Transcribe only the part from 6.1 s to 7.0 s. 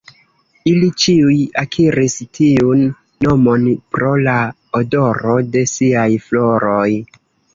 floroj.